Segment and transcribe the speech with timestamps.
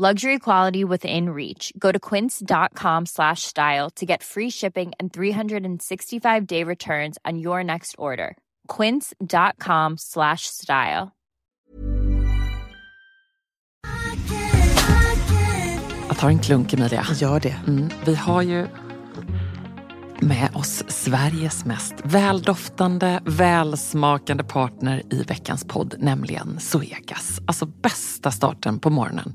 [0.00, 1.74] Luxury quality within reach.
[1.76, 7.62] Go to quince.com slash style to get free shipping and 365 day returns on your
[7.62, 8.34] next order.
[8.76, 11.10] Quince.com slash style.
[16.08, 17.06] Jag tar en klunk Emilia.
[17.16, 17.56] Gör det.
[17.66, 18.66] Mm, vi har ju
[20.20, 27.40] med oss Sveriges mest väldoftande, välsmakande partner i veckans podd, nämligen Zoegas.
[27.46, 29.34] Alltså bästa starten på morgonen.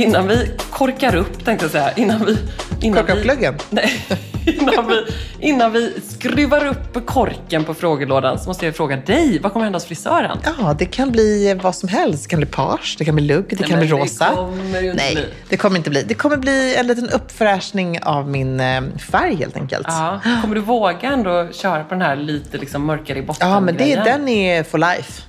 [0.00, 2.36] Innan vi korkar upp tänkte jag säga, innan vi...
[2.82, 3.54] Innan Korka upp glöggen?
[3.70, 4.02] Nej,
[4.46, 5.04] innan vi,
[5.48, 9.76] innan vi skruvar upp korken på frågelådan så måste jag fråga dig, vad kommer hända
[9.76, 10.38] hos frisören?
[10.44, 12.22] Ja, det kan bli vad som helst.
[12.22, 14.30] Det kan bli page, det kan bli lugg, det kan men bli det rosa.
[14.34, 15.24] kommer ju inte Nej, bli.
[15.48, 16.02] det kommer inte bli.
[16.02, 19.86] Det kommer bli en liten uppfräschning av min eh, färg helt enkelt.
[19.90, 23.60] Ja, kommer du våga ändå köra på den här lite liksom mörkare i botten Ja,
[23.60, 25.22] men det, den är for life.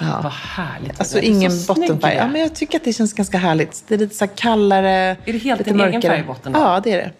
[0.00, 0.20] Ja.
[0.22, 1.00] Vad härligt.
[1.00, 2.14] Alltså ingen bottenfärg.
[2.14, 3.84] Ja, men jag tycker att det känns ganska härligt.
[3.88, 4.90] Det är lite så kallare.
[4.90, 6.58] Är det helt lite din egen färg i botten då?
[6.60, 7.10] Ja, det är det.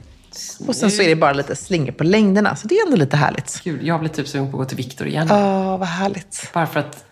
[0.67, 2.57] Och sen så är det bara lite slingor på längderna.
[2.57, 3.61] Så det är ändå lite härligt.
[3.65, 5.27] Gud, jag blir typ sugen på att gå till Viktor igen.
[5.31, 6.51] Ja, vad härligt.
[6.53, 7.05] Bara för att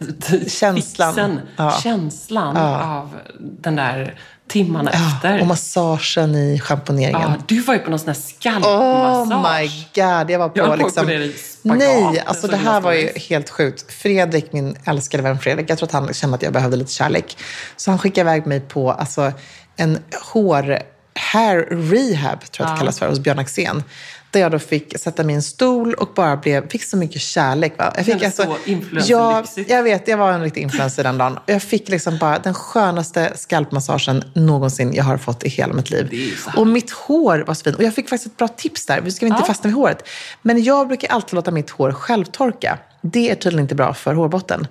[0.49, 1.15] Känslan.
[1.15, 1.79] fixen, Ja.
[1.83, 3.11] känslan av
[3.41, 4.15] den där
[4.49, 5.41] timmarna efter.
[5.41, 7.31] Och massagen i schamponeringen.
[7.31, 9.61] ja, du var ju på någon sån här Oh skalpmassage.
[9.61, 11.11] my god, jag var på Jag höll på liksom...
[11.11, 11.79] i spagat.
[11.79, 13.93] Nej, alltså det här var ju helt sjukt.
[13.93, 17.37] Fredrik, min älskade vän Fredrik, jag tror att han kände att jag behövde lite kärlek.
[17.77, 19.33] Så han skickade iväg mig på alltså,
[19.77, 19.99] en
[20.33, 20.79] hår...
[21.33, 23.83] Hair rehab, tror jag att det kallas för, hos Björn Axén.
[24.31, 27.79] Där jag då fick sätta en stol och bara blev, fick så mycket kärlek.
[27.79, 27.93] Va?
[27.97, 29.71] Jag fick Kändes så influencerlyxigt.
[29.71, 31.37] ja, jag vet, jag var en riktig influencer den dagen.
[31.37, 35.91] Och Jag fick liksom bara den skönaste skalpmassagen någonsin jag har fått i hela mitt
[35.91, 36.35] liv.
[36.57, 37.77] Och mitt hår var så fint.
[37.77, 39.01] Och jag fick faktiskt ett bra tips där.
[39.01, 39.47] Vi ska inte Ja.
[39.47, 40.09] fastna vid håret.
[40.43, 42.79] Men jag brukar alltid låta mitt hår självtorka.
[43.01, 44.67] Det är tydligen inte bra för hårbotten.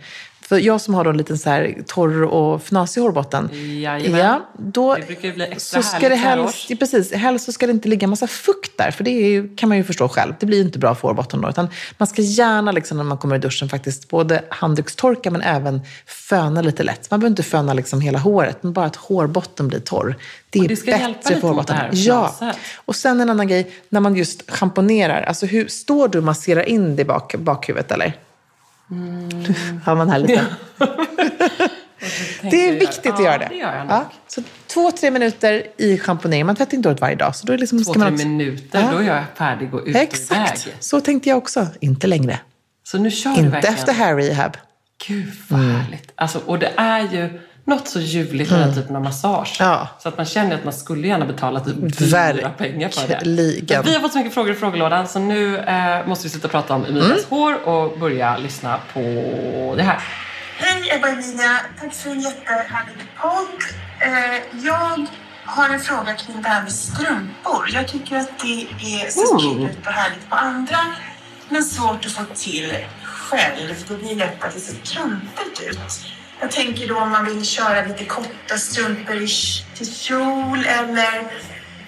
[0.48, 3.50] För jag som har då en liten så här torr och fnasig hårbotten.
[3.82, 4.20] Jajamän.
[4.20, 7.52] Ja, då Det brukar ju bli extra så ska det helst, ja, precis, helst så
[7.52, 8.92] ska det inte ligga massa fukt där.
[8.92, 10.34] För det ju, kan man ju förstå själv.
[10.40, 11.50] Det blir ju inte bra för hårbotten då.
[11.50, 15.82] Utan man ska gärna liksom, när man kommer i duschen faktiskt både handdukstorka men även
[16.06, 17.12] föna lite lätt.
[17.12, 20.16] Man behöver inte föna liksom hela håret, men bara att hårbotten blir torr.
[20.50, 21.76] Det är Och det ska hjälpa lite för mot det hårbotten.
[21.76, 22.54] här Ja.
[22.86, 25.22] Och sen en annan grej, när man just schamponerar.
[25.22, 28.14] Alltså hur, står du och masserar in det i bak, bakhuvudet eller?
[28.92, 29.30] Mm.
[29.86, 30.46] Har man här lite?
[32.42, 33.48] Det är viktigt att Ja, göra det.
[33.50, 34.02] det gör jag nog.
[34.28, 36.46] Så två, tre minuter i schamponering.
[36.46, 37.36] Man tvättar inte håret varje dag.
[37.36, 38.92] Så då är liksom, Två, tre också- minuter, Ja.
[38.92, 40.68] då är jag färdig och ut Exakt.
[40.80, 41.68] Så tänkte jag också.
[41.80, 42.40] Inte längre.
[42.84, 43.76] Så nu kör du Inte verkligen.
[43.76, 44.58] efter hair rehab.
[45.08, 45.76] Gud vad Mm.
[45.76, 46.12] härligt.
[46.16, 49.62] Alltså, och det är ju något så ljuvligt med den typen av massage.
[49.62, 49.72] Mm.
[49.72, 49.88] Ja.
[50.00, 53.22] Så att man känner att man skulle gärna betala typ dyra pengar för det.
[53.76, 56.48] Men Vi har fått så mycket frågor i frågelådan så nu eh, måste vi sluta
[56.48, 57.24] prata om Emilias Mm.
[57.30, 59.00] hår och börja lyssna på
[59.78, 60.00] det här.
[60.58, 63.48] Hej Ebba och Emilia, tack för en jättehärlig podd.
[64.00, 65.06] Eh, jag
[65.46, 67.70] har en fråga kring det här med strumpor.
[67.74, 68.62] Jag tycker att det
[69.02, 70.78] är så kul ut och härligt på andra
[71.50, 72.74] men svårt att få till
[73.04, 73.76] själv.
[73.88, 76.17] Det blir lätt att det ser klantigt ut.
[76.40, 79.14] Jag tänker då om man vill köra lite korta strumpor
[79.78, 81.28] till kjol eller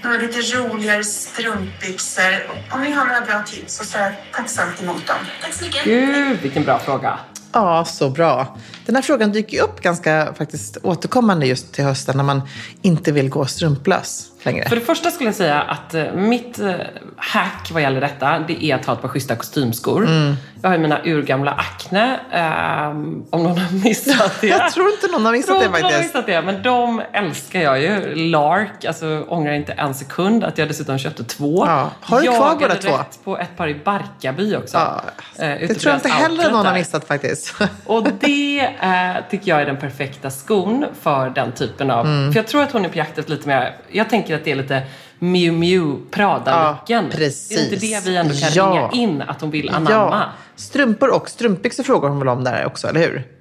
[0.03, 2.51] några lite roligare strumpbyxor.
[2.71, 5.17] Om ni har några bra tips så tar jag tacksamt emot dem.
[5.41, 5.83] Tack så mycket.
[5.83, 7.19] Gud, vilken bra fråga.
[7.51, 8.57] Ja, så bra.
[8.85, 12.41] Den här frågan dyker ju upp ganska faktiskt återkommande just till hösten när man
[12.81, 14.69] inte vill gå strumplös längre.
[14.69, 16.73] För det första skulle jag säga att eh, mitt eh,
[17.17, 20.05] hack vad gäller detta, det är att ha ett par schyssta kostymskor.
[20.05, 20.35] Mm.
[20.61, 24.47] Jag har ju mina urgamla Acne, ehm, om någon har missat det.
[24.47, 26.13] Jag tror inte någon har missat tror det någon har faktiskt.
[26.15, 28.15] missat det, men de älskar jag ju.
[28.15, 31.65] Lark, alltså ångrar inte en sekund att jag dessutom köpte två.
[31.65, 31.91] Ja.
[32.01, 32.97] Har du kvar Jagade båda två?
[32.97, 34.77] rätt på ett par i Barkarby också.
[34.77, 35.01] Ja,
[35.39, 37.38] Eh, det tror jag inte heller någon har missat faktiskt.
[37.85, 42.05] Och det eh, tycker jag är den perfekta skon för den typen av...
[42.05, 42.31] Mm.
[42.33, 43.75] För jag tror att hon är på jakt efter lite mer...
[43.91, 44.83] Jag tänker att det är lite
[45.19, 47.05] Miu Miu Prada-looken.
[47.11, 47.51] Ja, precis.
[47.51, 48.65] Är det inte det vi ändå kan Ja.
[48.91, 49.89] ringa in att hon vill anamma?
[49.91, 50.25] Ja.
[50.55, 53.38] Strumpor och strumpbyxor frågar hon väl om där också, eller hur?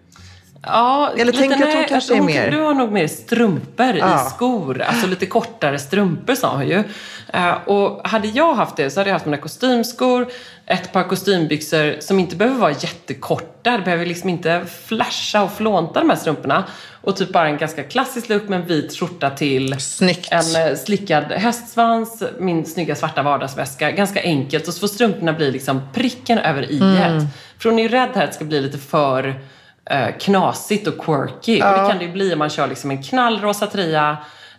[0.68, 3.96] Ja, Eller lite tänker du att nej, kanske hon- mer- Du har nog mer strumpor
[3.96, 4.26] Ja.
[4.26, 4.82] i skor.
[4.82, 6.84] Alltså lite kortare strumpor sa hon ju.
[7.32, 10.28] Eh, och hade jag haft det så hade jag haft mina kostymskor,
[10.66, 13.70] ett par kostymbyxor som inte behöver vara jättekorta.
[13.70, 16.64] Det behöver liksom inte flasha och flånta de här strumporna.
[17.02, 19.80] Och typ bara en ganska klassisk look med en vit skjorta till.
[19.80, 20.28] Snyggt.
[20.32, 23.90] En eh, slickad hästsvans, min snygga svarta vardagsväska.
[23.90, 24.68] Ganska enkelt.
[24.68, 27.26] Och så får strumporna bli liksom pricken över i Mm.
[27.58, 29.34] För hon är ju rädd här att det ska bli lite för
[30.20, 31.62] knasigt och quirky.
[31.62, 34.17] Och det kan det ju bli om man kör liksom en knallrosa tröja,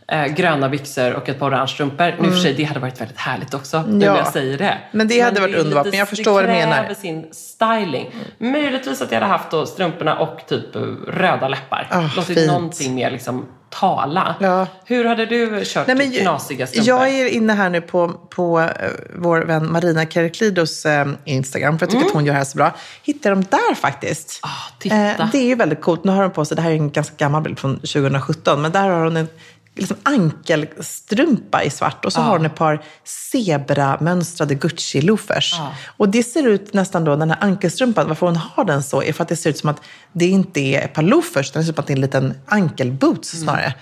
[0.08, 2.16] eh, gröna byxor och ett par orange strumpor.
[2.20, 4.02] Nu i och för sig, det hade varit väldigt härligt också, nu Mm.
[4.02, 4.12] Ja.
[4.12, 4.78] när jag säger det.
[4.92, 6.76] Men det hade varit underbart, men jag förstår vad du menar.
[6.76, 8.12] Det kräver sin styling.
[8.38, 11.88] Möjligtvis att jag hade haft då strumporna och typ eh, röda läppar.
[11.92, 12.48] Ah, Låtit fint.
[12.48, 14.36] någonting mer liksom tala.
[14.40, 14.68] Ja.
[14.86, 16.88] Hur hade du kört Nej, men knasiga strumpor?
[16.88, 18.68] jag är inne här nu på, på eh,
[19.16, 22.58] vår vän Marina Kereklidos eh, Instagram, för jag tycker att hon gör det här så
[22.58, 22.76] bra.
[23.04, 24.40] Hittar de där faktiskt.
[24.44, 24.54] Mm.
[24.54, 24.96] Ah, titta.
[24.96, 26.04] Eh, det är ju väldigt coolt.
[26.04, 28.72] Nu har hon på sig, det här är en ganska gammal bild från 2017, men
[28.72, 29.28] där har hon en
[29.76, 35.54] liksom ankelstrumpa i svart och så har hon ett par zebramönstrade Gucci-loafers.
[35.98, 39.14] Och det ser ut nästan då, den här ankelstrumpan, varför hon har den så är
[39.14, 39.82] för att det ser ut som att
[40.12, 42.02] det inte är ett par loafers, utan det ser ut som att det är en
[42.02, 43.74] liten ankelboots snarare.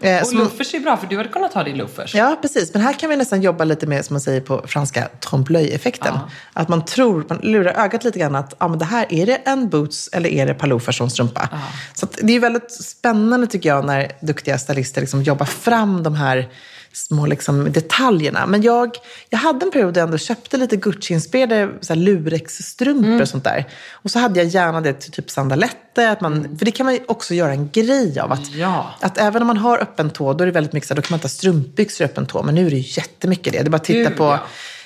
[0.00, 2.14] Eh, Och loafers är bra, för du hade kunnat ha din loafers.
[2.14, 2.72] Ja, precis.
[2.72, 6.18] Men här kan vi nästan jobba lite med, som man säger på franska, trompe l'œil-effekten.
[6.52, 9.36] Att man tror, man lurar ögat lite grann att ah, men det här, är det
[9.36, 11.48] en boots eller är det paloofers som strumpa?
[11.94, 16.14] Så att det är väldigt spännande tycker jag när duktiga stylister liksom jobbar fram de
[16.14, 16.48] här
[16.94, 18.46] små liksom, detaljerna.
[18.46, 18.96] Men jag,
[19.30, 23.64] jag hade en period där jag ändå köpte lite Gucci-inspirerade lurex-strumpor och sånt där.
[23.92, 26.08] Och så hade jag gärna det till typ sandaletter.
[26.08, 28.32] Att man, För det kan man ju också göra en grej av.
[28.32, 28.94] Att, Ja.
[29.00, 31.02] att även om man har öppen tå, då är det väldigt mycket så här, då
[31.02, 32.42] kan man inte ha strumpbyxor i öppen tå.
[32.42, 33.58] Men nu är det ju jättemycket det.
[33.58, 34.40] Det är bara att titta Gud, på ja.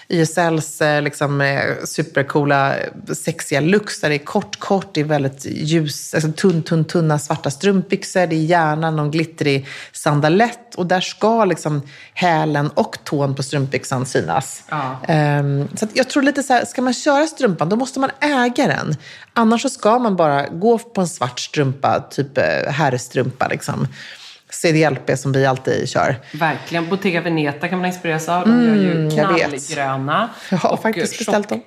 [0.08, 2.74] YSLs eh, liksom, eh, supercoola,
[3.14, 7.18] sexiga looks där det är kort, kort, det är väldigt ljus, alltså tunn, tunn, tunna
[7.18, 8.26] svarta strumpbyxor.
[8.26, 11.82] Det är gärna någon glittrig sandalett och där ska liksom
[12.14, 14.62] hälen och tån på strumpbyxan synas.
[14.68, 15.00] Ja.
[15.08, 18.66] Ehm, så jag tror lite så här, ska man köra strumpan, då måste man äga
[18.66, 18.96] den.
[19.32, 23.88] Annars så ska man bara gå på en svart strumpa, typ eh, herrstrumpa liksom.
[24.50, 26.16] CDLP som vi alltid kör.
[26.32, 26.88] Verkligen.
[26.88, 28.44] Bottega Veneta kan man inspireras av.
[28.48, 30.28] De gör ju Mm, jag knallgröna.
[30.50, 31.60] Jag har och faktiskt beställt dem.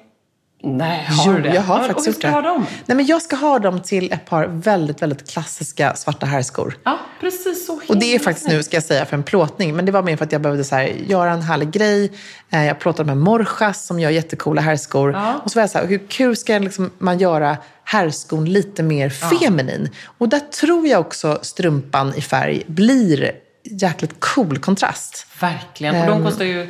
[0.64, 1.56] Nej, har Jo, du det?
[1.56, 2.42] jag har Ja, faktiskt och gjort ska det.
[2.42, 2.66] du ha dem?
[2.86, 6.78] Nej, men jag ska ha dem till ett par väldigt, väldigt klassiska svarta herrskor.
[6.84, 7.80] Ja, precis så.
[7.88, 9.76] Och det är faktiskt nu, ska jag säga, för en plåtning.
[9.76, 12.12] Men det var mer för att jag behövde så här, göra en härlig grej.
[12.50, 15.12] Eh, Jag plåtade med Morjas som gör jättecoola herrskor.
[15.14, 15.34] Ja.
[15.44, 19.10] Och så var jag så här, hur kul ska liksom man göra herrskon lite mer
[19.10, 19.90] feminin?
[20.18, 23.32] Och där tror jag också strumpan i färg blir
[23.64, 25.28] jäkligt cool kontrast.
[25.40, 25.96] Verkligen.
[26.02, 26.62] Och de kostar ju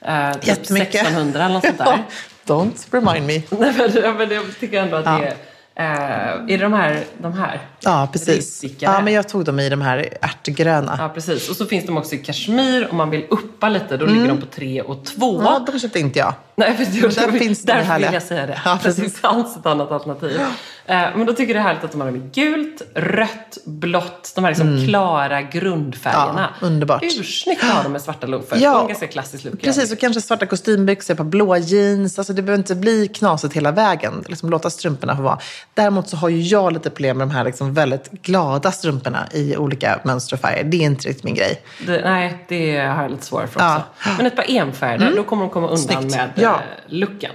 [0.00, 0.94] eh, typ Jättemycket.
[0.94, 2.04] 1600 eller något sånt där.
[2.50, 3.42] Don't remind me.
[3.58, 5.49] Nej, men, jag tycker ändå att det är...
[5.80, 7.04] Eh, är det de här?
[7.18, 7.60] De här?
[7.80, 8.64] Ja, precis.
[8.78, 10.96] Ja, men jag tog dem i de här ärtgröna.
[10.98, 11.48] Ja, precis.
[11.48, 12.88] Och så finns de också i kashmir.
[12.90, 15.34] Om man vill uppa lite, då ligger de på 3 och 2.
[15.34, 15.44] Mm.
[15.44, 16.34] Ja, de köpte inte jag.
[16.56, 18.08] Nej, för det, Där finns de därför härliga.
[18.10, 18.60] vill jag säga det.
[18.64, 19.20] Ja, det precis.
[19.20, 20.40] fanns ett annat alternativ.
[20.86, 23.58] Eh, men då tycker jag det är härligt att de har dem i gult, rött,
[23.64, 24.32] blått.
[24.34, 26.48] De här liksom klara grundfärgerna.
[26.48, 26.50] Mm.
[26.60, 27.02] Ja, underbart.
[27.02, 28.60] Ursnyggt att ha dem med svarta loafers.
[28.60, 28.80] Ja.
[28.80, 29.62] En ganska klassisk look.
[29.62, 32.18] Precis, och kanske svarta kostymbyxor, par blåa jeans.
[32.18, 34.24] Alltså det behöver inte bli knasigt hela vägen.
[34.28, 35.38] Liksom låta strumporna få vara.
[35.74, 39.56] Däremot så har ju jag lite problem med de här liksom väldigt glada strumporna i
[39.56, 40.64] olika mönster och färger.
[40.64, 41.62] Det är inte riktigt min grej.
[41.86, 43.82] Det, nej, det har jag lite svårare för också.
[44.06, 44.14] Ja.
[44.16, 46.16] Men ett par enfärgade, då kommer de komma undan Snyggt.
[46.16, 46.54] med Ja.
[46.54, 47.32] eh, looken.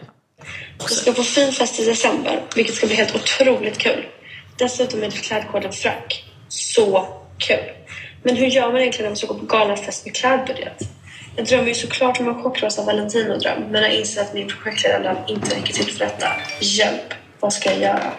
[0.80, 4.06] Jag ska på fin fest i december, vilket ska bli helt otroligt kul.
[4.58, 6.24] Dessutom är det klädkoden Frank.
[6.48, 7.60] Så kul!
[8.24, 10.82] Men hur gör man egentligen om man ska gå på galenfest med klädbudget?
[11.36, 15.56] Jag drömmer ju såklart om en chockrosa Valentino-dröm, men jag inser att min projektledarlön inte
[15.56, 16.28] räcker till för detta.
[16.62, 17.14] Hjälp!
[17.40, 18.12] Vad ska jag göra?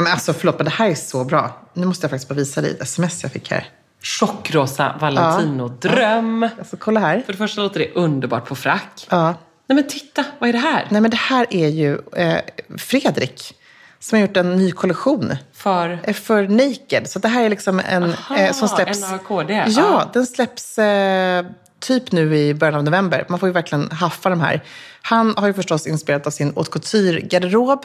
[0.00, 1.56] Men alltså förlåt, men det här är så bra.
[1.74, 3.68] Nu måste jag faktiskt bara visa dig ett sms jag fick här.
[4.02, 6.42] Tjockrosa Valentino-dröm.
[6.58, 7.20] Alltså kolla här.
[7.26, 9.06] För det första låter det underbart på frack.
[9.10, 9.34] Ja.
[9.66, 10.86] Nej men titta, vad är det här?
[10.90, 12.38] Nej men det här är ju eh,
[12.78, 13.54] Fredrik
[13.98, 15.36] som har gjort en ny kollektion.
[15.54, 15.98] För?
[16.04, 17.10] Eh, För Naked.
[17.10, 19.00] Så det här är liksom en Aha, eh, som släpps...
[19.00, 19.50] NAKD.
[19.52, 20.10] Ja, Ja.
[20.12, 21.44] den släpps eh,
[21.80, 23.24] typ nu i början av november.
[23.28, 24.64] Man får ju verkligen haffa de här.
[25.02, 27.84] Han har ju förstås inspirerat av sin haute couture-garderob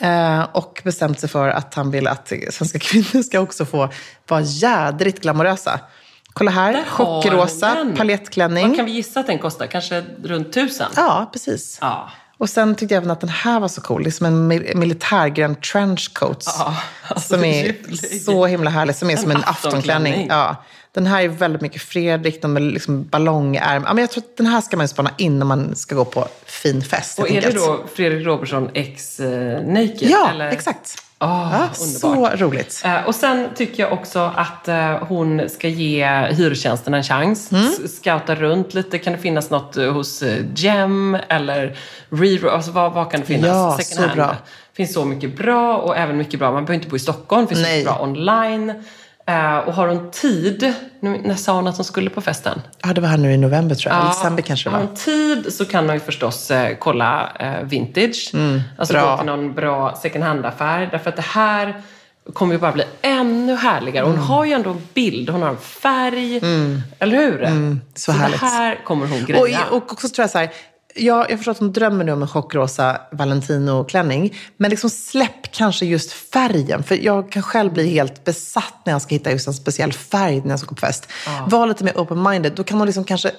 [0.00, 3.88] eh, och bestämt sig för att han vill att svenska kvinnor ska också få
[4.28, 5.80] vara jädrigt glamorösa.
[6.32, 8.68] Kolla här, chockrosa palettklänning.
[8.68, 9.66] Vad kan vi gissa att den kostar?
[9.66, 10.90] Kanske runt tusen?
[10.96, 11.78] Ja, precis.
[11.80, 12.10] Ja.
[12.38, 14.02] Och sen tyckte jag även att den här var så cool.
[14.02, 16.44] Det är som en mil- militärgrön trenchcoat.
[16.58, 16.76] Ja,
[17.08, 17.76] alltså, som är
[18.24, 18.96] så himla härlig.
[18.96, 20.12] Som är En som en aftonklänning.
[20.12, 20.26] aftonklänning.
[20.30, 20.56] Ja.
[20.96, 23.82] Den här är väldigt mycket Fredrik, de med liksom ballongärm.
[23.86, 26.04] Ja, men jag tror att den här ska man spana in när man ska gå
[26.04, 27.18] på fin fest.
[27.18, 30.08] Och är det då Fredrik Robertson ex eh, Naked?
[30.10, 30.48] Ja, eller?
[30.48, 31.02] exakt.
[31.18, 32.82] Ah, ja, så roligt.
[32.84, 37.52] Eh, och sen tycker jag också att eh, hon ska ge hyresgästen en chans.
[37.52, 37.72] Mm.
[37.88, 38.98] Scouta runt lite.
[38.98, 40.22] Kan det finnas något eh, hos
[40.54, 41.76] Gem eller
[42.10, 42.48] Rero?
[42.48, 43.48] Alltså vad, vad kan det finnas?
[43.48, 44.16] Ja, Second så hand.
[44.16, 44.36] bra.
[44.72, 46.52] finns så mycket bra och även mycket bra.
[46.52, 47.46] Man behöver inte bo i Stockholm.
[47.46, 48.72] Det finns mycket bra online.
[49.28, 52.62] Eh, och har hon tid, nu, när sa hon att hon skulle på festen?
[52.82, 54.04] Ja, det var här nu i november tror jag.
[54.04, 54.86] I december kanske det Har var.
[54.86, 58.32] hon tid så kan man ju förstås eh, kolla eh, vintage.
[58.78, 59.10] alltså Mm, bra.
[59.10, 60.88] gå till någon bra second hand-affär.
[60.92, 61.82] Därför att det här
[62.32, 64.04] kommer ju bara bli ännu härligare.
[64.04, 64.26] Hon Mm.
[64.26, 66.36] har ju ändå en bild, hon har en färg.
[66.98, 67.46] Eller hur?
[67.94, 68.40] så så härligt.
[68.40, 69.60] det här kommer hon greja.
[69.70, 70.50] Och, och också tror jag så här,
[70.96, 74.34] ja, jag förstår att hon drömmer nu om en chockrosa Valentino-klänning.
[74.56, 76.82] Men liksom släpp kanske just färgen.
[76.82, 80.40] För jag kan själv bli helt besatt när jag ska hitta just en speciell färg
[80.44, 81.08] när jag ska gå på fest.
[81.48, 82.52] Var lite mer open-minded.
[82.54, 83.30] Då kan hon liksom kanske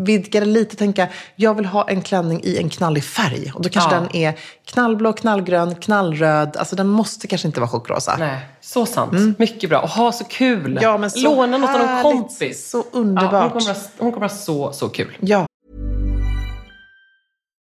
[0.00, 3.52] vidga det lite och tänka, jag vill ha en klänning i en knallig färg.
[3.54, 4.00] Och då kanske Ja.
[4.00, 6.56] den är knallblå, knallgrön, knallröd.
[6.56, 8.16] Alltså den måste kanske inte vara chockrosa.
[8.18, 9.38] Nej, så sant.
[9.38, 9.80] Mycket bra.
[9.80, 10.70] Och ha så kul.
[10.70, 10.82] Mm.
[10.82, 12.02] Ja, men så Låna något av någon härligt.
[12.02, 12.70] kompis.
[12.70, 13.32] Så underbart.
[13.32, 15.16] Ja, hon, kommer ha, hon kommer ha så, så kul.
[15.20, 15.46] Ja.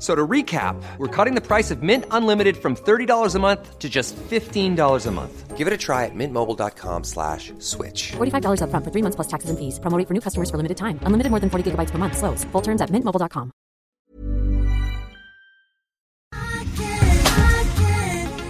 [0.00, 3.78] F- So to recap, we're cutting the price of Mint Unlimited from $30 a month
[3.78, 5.58] to just $15 a month.
[5.58, 8.12] Give it a try at mintmobile.com slash switch.
[8.16, 9.78] $45 upfront for three months plus taxes and fees.
[9.78, 10.98] Promo rate for new customers for limited time.
[11.06, 12.16] Unlimited more than 40 gigabytes per month.
[12.16, 12.44] Slows.
[12.52, 13.50] Full terms at mintmobile.com.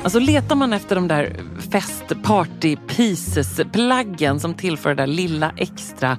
[0.05, 1.37] Alltså letar man efter de där
[1.73, 6.19] fest party pieces plaggen som tillför det där lilla extra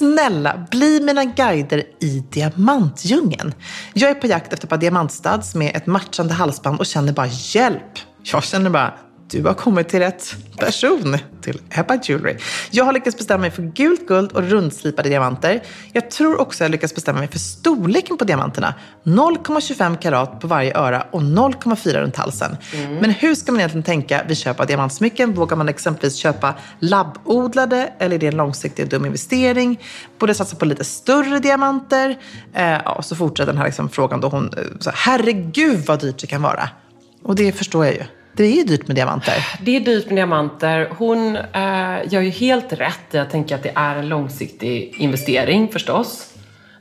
[0.00, 3.54] snälla, bli mina guider i diamantdjungeln.
[3.92, 7.26] Jag är på jakt efter ett par diamantstuds med ett matchande halsband och känner bara
[7.26, 7.98] hjälp.
[8.22, 8.94] Jag känner bara,
[9.30, 12.36] du har kommit till rätt person, till Ebba Jewelry.
[12.70, 15.62] Jag har lyckats bestämma mig för gult guld och rundslipade diamanter.
[15.92, 18.74] Jag tror också jag lyckats bestämma mig för storleken på diamanterna.
[19.04, 22.56] 0,25 karat på varje öra och 0,4 runt halsen.
[23.00, 25.34] Men hur ska man egentligen tänka vid köp av diamantsmycken?
[25.34, 29.80] Vågar man exempelvis köpa labbodlade eller är det en långsiktig och dum investering?
[30.18, 32.18] Borde satsa på lite större diamanter?
[32.54, 36.18] Eh, ja, så fortsätter den här liksom frågan då hon, eh, så, herregud vad dyrt
[36.18, 36.68] det kan vara.
[37.22, 38.02] Och det förstår jag ju.
[38.42, 39.46] Det är ju dyrt med diamanter.
[39.62, 40.88] Det är dyrt med diamanter.
[40.98, 43.00] Hon eh, gör ju helt rätt.
[43.10, 46.34] Jag tänker att det är en långsiktig investering förstås.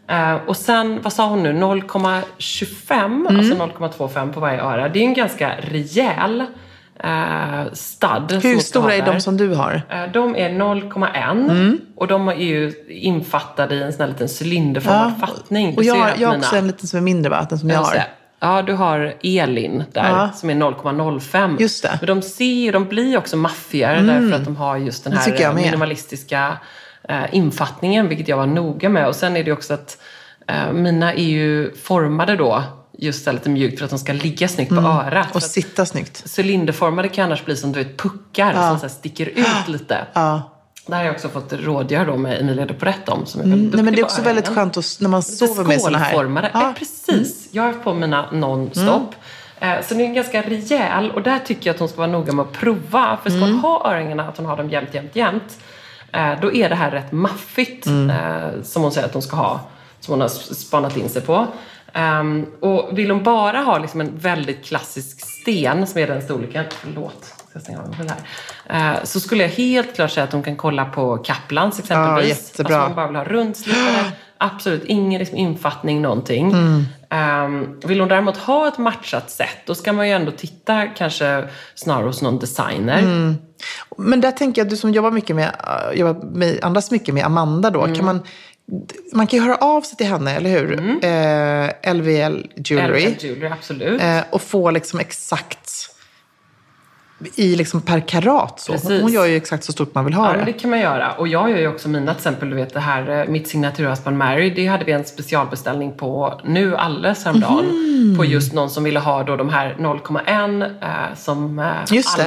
[0.09, 4.89] Eh, och sen, vad sa hon nu, 0,25, alltså 0,25 på varje öra.
[4.89, 6.41] Det är ju en ganska rejäl
[7.03, 9.81] eh, som Hur stora är de som du har?
[9.89, 15.19] Eh, De är 0,1 och de är ju infattade i en sån här liten cylinderformad
[15.19, 15.71] fattning.
[15.71, 17.47] Du Och jag, har- att jag har mina- också en liten som är mindre va?
[17.49, 18.03] Den som jag Just har.
[18.39, 20.29] Ja, du har Elin där Ja.
[20.35, 21.57] som är 0,05.
[21.59, 21.87] Just det.
[21.87, 21.97] Mm.
[22.01, 25.55] Men de ser de blir också maffigare därför att de har just den här med.
[25.55, 26.57] minimalistiska
[27.09, 29.07] eh, infattningen, vilket jag var noga med.
[29.07, 29.97] Och sen är det också att
[30.47, 32.63] eh, mina är ju formade då
[32.97, 35.11] just här lite mjukt för att de ska ligga snyggt på örat.
[35.13, 35.27] Mm.
[35.33, 36.23] Och sitta snyggt.
[36.39, 39.97] Cylinderformade kan annars bli som du vet puckar som så sticker ut lite.
[40.13, 40.55] Ja.
[40.89, 43.25] Det här har jag också fått rådgöra då med Emilia de Porrett om.
[43.25, 43.57] Som är Mm.
[43.59, 46.11] väldigt Nej, men det är också väldigt skönt att, när man sover med såna här.
[46.11, 46.49] Skålformade.
[46.53, 46.59] Ja.
[46.59, 46.67] Mm.
[46.71, 46.75] Ja.
[46.79, 47.47] precis.
[47.51, 49.07] Jag har på mina non-stop.
[49.59, 52.33] Eh, Så den är ganska rejäl och där tycker jag att hon ska vara noga
[52.33, 53.17] med att prova.
[53.23, 53.49] För ska Mm.
[53.51, 55.57] hon ha örhängena, att hon har dem jämt, jämt, jämt.
[56.11, 58.09] eh, Då är det här rätt maffigt Mm.
[58.09, 59.59] eh, som hon säger att hon ska ha.
[59.99, 61.47] Som hon har spanat in sig på.
[61.93, 66.65] Ehm, och vill hon bara ha liksom en väldigt klassisk sten som är den storleken.
[66.71, 67.33] Förlåt.
[67.59, 68.09] Ska stänga av den
[68.67, 68.93] här.
[68.95, 72.29] Eh, Så skulle jag helt klart säga att hon kan kolla på Kaplans exempelvis.
[72.29, 72.75] jättebra.
[72.75, 74.11] Alltså hon bara vill ha rundslipade.
[74.41, 76.53] Absolut ingen liksom infattning, någonting.
[77.09, 81.47] Ehm, vill hon däremot ha ett matchat set, då ska man ju ändå titta kanske
[81.75, 83.35] snarare hos någon designer.
[83.97, 85.55] Men där tänker jag, du som jobbar mycket med,
[85.91, 87.83] äh, jobbar med, andas mycket med Amanda då.
[87.83, 87.95] Mm.
[87.95, 88.21] Kan man,
[89.13, 90.73] man kan ju höra av sig till henne, eller hur?
[91.05, 93.03] Eh, LVL Jewelry.
[93.03, 94.01] Eller jewelry, absolut.
[94.01, 95.69] Eh, och få liksom exakt
[97.35, 98.59] i liksom per karat.
[98.59, 98.71] Så.
[98.71, 99.01] Precis.
[99.01, 100.43] Hon gör ju exakt så stort man vill ha Ja, det.
[100.45, 101.11] det kan man göra.
[101.11, 104.17] Och jag gör ju också mina, till exempel, du vet det här, eh, mitt signaturhalsband
[104.17, 107.65] Mary, det hade vi en specialbeställning på nu alldeles häromdagen.
[107.65, 108.17] Mhm.
[108.17, 111.65] På just någon som ville ha då de här 0,1 eh, som eh.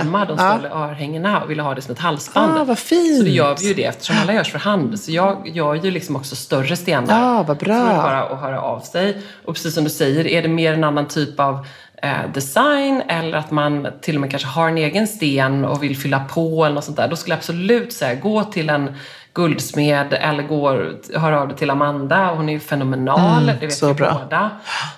[0.01, 0.49] Alma, de Ja.
[0.49, 2.59] stående örhängena, och ville ha det som ett halsband.
[2.59, 3.19] Ah, vad fint.
[3.19, 5.01] Så det gör vi ju det eftersom alla görs för hand.
[5.01, 7.39] Så jag gör ju liksom också större stenar.
[7.39, 7.79] Ah, vad bra.
[7.81, 9.23] Så det är bara att höra av sig.
[9.45, 11.67] Och precis som du säger, är det mer en annan typ av
[12.05, 15.97] Eh, design eller att man till och med kanske har en egen sten och vill
[15.97, 17.09] fylla på eller något sånt där.
[17.09, 18.97] Då skulle jag absolut säga, gå till en
[19.35, 20.71] guldsmed eller gå,
[21.15, 22.35] höra av dig till Amanda.
[22.35, 24.21] Hon är ju fenomenal, det vet Mm, vi bra.
[24.23, 24.51] båda.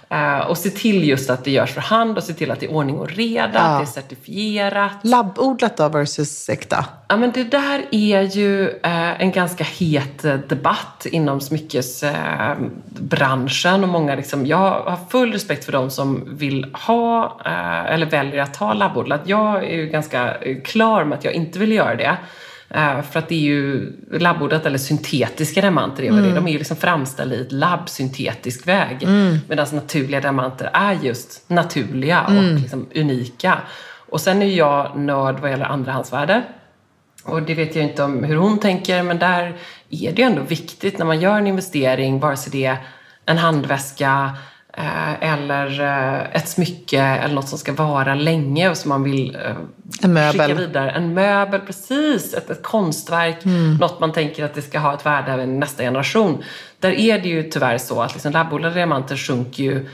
[0.09, 2.67] Eh, och se till just att det görs för hand och se till att det
[2.67, 4.93] är ordning och reda, att det är certifierat.
[5.03, 6.85] Labbodlat då versus äkta?
[7.09, 12.83] Ja, men det där är ju eh, en ganska het debatt inom smyckesbranschen.
[12.99, 18.07] Branschen och många liksom, jag har full respekt för de som vill ha eh, eller
[18.07, 19.21] väljer att ha labbodlat.
[19.25, 22.17] Jag är ju ganska klar med att jag inte vill göra det.
[22.69, 26.53] Eh, för att det är ju labbodlat eller syntetiska diamanter, är vad det de är
[26.53, 29.09] ju liksom framställda i ett labb syntetisk väg.
[29.49, 33.59] Medan naturliga diamanter är just naturliga och liksom unika.
[34.09, 36.43] Och sen är jag nörd vad gäller andrahandsvärde.
[37.25, 39.57] Och det vet jag inte om hur hon tänker, men där
[39.91, 42.77] är det ju ändå viktigt när man gör en investering, vare sig det är
[43.27, 44.37] en handväska
[45.21, 49.57] eller eh, ett smycke eller något som ska vara länge och som man vill eh,
[50.03, 50.41] En möbel.
[50.49, 50.91] skicka vidare.
[50.91, 52.35] En möbel, precis.
[52.35, 53.45] Ett, ett konstverk.
[53.45, 53.77] Mm.
[53.77, 56.43] Något man tänker att det ska ha ett värde även nästa generation.
[56.81, 59.89] Där är det ju tyvärr så att liksom labbodlade diamanter sjunker ju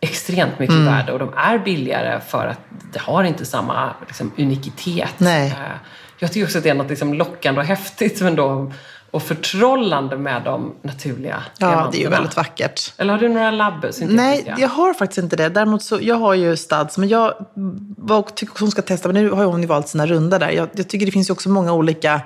[0.00, 0.92] extremt mycket Mm.
[0.94, 2.60] värde och de är billigare för att
[2.92, 5.14] det har inte samma liksom, unikitet.
[5.18, 5.46] Nej.
[5.50, 5.56] Eh,
[6.18, 8.72] Jag tycker också att det är något liksom lockande och häftigt men då,
[9.12, 12.10] och förtrollande med de naturliga Ja, det är ju diamanterna.
[12.16, 12.92] väldigt vackert.
[12.98, 14.14] Eller har du några labb syntetiska?
[14.22, 15.48] Nej, jag har faktiskt inte det.
[15.48, 17.34] Däremot så, jag har ju studs, men jag
[17.96, 20.50] var, tycker hon ska testa, men nu har hon ju valt sina runda där.
[20.50, 22.20] Jag, jag tycker det finns ju också många olika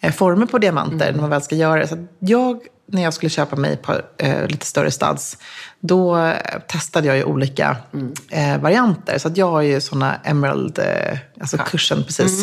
[0.00, 1.14] eh, former på diamanter Mm.
[1.14, 1.88] när man väl ska göra det.
[1.88, 2.60] Så jag,
[2.92, 5.38] när jag skulle köpa mig ett par eh, lite större studs,
[5.80, 6.36] då eh,
[6.68, 8.12] testade jag ju olika Mm.
[8.30, 9.18] eh, varianter.
[9.18, 12.42] Så att jag har ju såna emerald, eh, alltså cushion precis.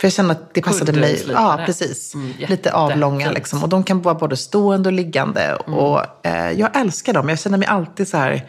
[0.00, 1.12] För jag känner att det passade mig.
[1.12, 1.44] Kuddslipade.
[1.44, 2.14] Ja, precis.
[2.14, 3.62] Mm, lite avlånga liksom.
[3.62, 5.58] Och de kan vara både stående och liggande.
[5.66, 5.78] Mm.
[5.78, 7.28] Och eh, jag älskar dem.
[7.28, 8.44] Jag känner mig alltid så här...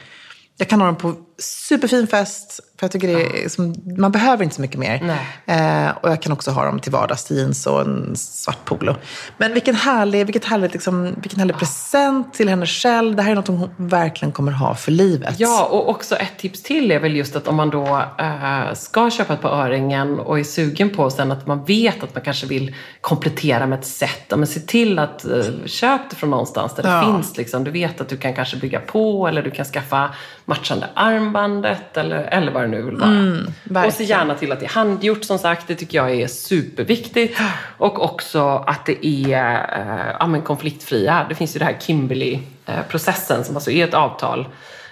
[0.57, 2.59] Jag kan ha dem på superfin fest.
[2.79, 5.17] För jag tycker det är, som, man behöver inte så mycket mer.
[5.45, 8.95] Eh, och jag kan också ha dem till vardags, jeans och en svart polo.
[9.37, 13.15] Men vilken härlig, vilket härligt, liksom, vilken härlig present till henne själv.
[13.15, 15.35] Det här är något hon verkligen kommer ha för livet.
[15.37, 19.09] Ja, och också ett tips till är väl just att om man då äh, ska
[19.09, 22.47] köpa ett par öringen och är sugen på sen att man vet att man kanske
[22.47, 24.37] vill komplettera med ett set.
[24.37, 26.95] Men se till att äh, köp det från någonstans där Ja.
[26.99, 27.37] det finns.
[27.37, 27.63] Liksom.
[27.63, 30.09] Du vet att du kan kanske bygga på eller du kan skaffa
[30.45, 30.87] matchande
[31.27, 33.85] armbandet eller, eller vad det nu vill vara.
[33.85, 35.67] och se gärna till att det är handgjort som sagt.
[35.67, 37.39] Det tycker jag är superviktigt.
[37.77, 41.25] Och också att det är äh, ja, men konfliktfria.
[41.29, 44.47] Det finns ju det här Kimberley-processen som alltså är ett avtal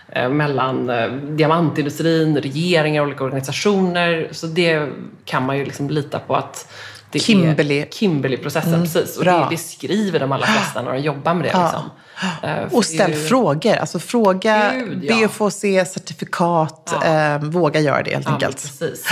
[0.09, 4.27] eh, mellan eh, diamantindustrin, regeringar och olika organisationer.
[4.31, 4.89] Så det
[5.25, 6.71] kan man ju liksom lita på att
[7.19, 7.85] det Kimberley.
[7.91, 8.81] Kimberley-processen.
[8.81, 9.17] precis.
[9.17, 9.47] Och det, bra.
[9.49, 11.47] det skriver de allra flesta när de jobbar med det.
[11.63, 11.89] Liksom.
[12.43, 13.75] Eh, Och ställ ju- frågor.
[13.75, 15.15] Alltså fråga, Gud, ja.
[15.19, 16.93] be att få se certifikat.
[17.05, 18.61] Eh, våga göra det helt Ja, enkelt.
[18.61, 19.07] precis.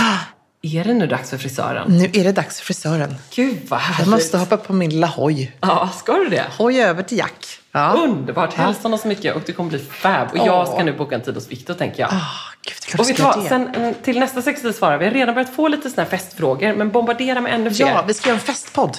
[0.62, 1.92] Är det nu dags för frisören?
[1.98, 3.14] Nu är det dags för frisören.
[3.34, 3.98] Gud vad härligt.
[4.06, 5.56] Jag måste hoppa på min lilla hoj.
[5.60, 6.44] Ja, ska du det?
[6.58, 7.46] Hoj över till Jack.
[7.76, 7.92] Ja.
[8.04, 8.54] Underbart!
[8.54, 10.28] Hälsa honom så mycket och du kommer bli fab.
[10.32, 12.10] Och jag ska nu boka en tid hos Viktor tänker jag.
[12.12, 13.46] Ah, gud, det och vet du ska vad?
[13.46, 16.74] Sen, mm, till nästa 60 svarar vi har redan börjat få lite såna här festfrågor,
[16.74, 17.88] men bombardera med ännu fler.
[17.88, 18.96] Ja, vi ska göra en festpodd.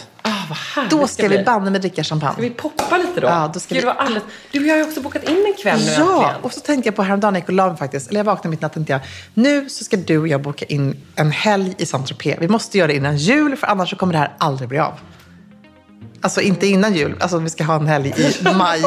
[0.50, 2.36] vad härligt Då det ska vi banne med dricka Ska champagne.
[2.40, 3.28] vi poppa lite då?
[3.28, 4.24] Ja, då ska Gud, vi- alldeles...
[4.52, 6.42] Du, jag har ju också bokat in en kväll nu Ja, äntligen.
[6.42, 8.10] och så tänkte jag på häromdagen när jag la mig faktiskt.
[8.10, 9.00] Eller jag vaknade mitt i natten jag,
[9.34, 12.38] nu så ska du och jag boka in en helg i Saint-Tropez.
[12.40, 14.94] Vi måste göra det innan jul, för annars så kommer det här aldrig bli av.
[16.26, 18.82] Alltså inte innan jul, alltså vi ska ha en helg i maj.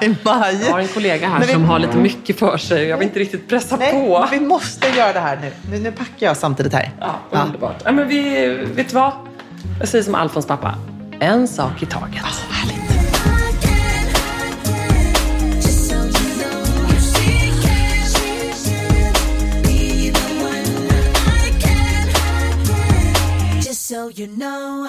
[0.00, 0.60] I maj.
[0.64, 2.84] Jag har en kollega här vi- som har lite mycket för sig.
[2.84, 4.26] Jag vill inte riktigt pressa Nej, på.
[4.30, 5.52] men vi måste göra det här nu.
[5.70, 5.78] nu.
[5.78, 6.90] Nu packar jag samtidigt här.
[7.00, 7.76] Ja, underbart.
[7.84, 9.12] Ja, men vi, vet du vad?
[9.78, 10.74] Jag säger som Alfons pappa.
[11.20, 12.22] En sak i taget.
[23.64, 24.88] Just so you know.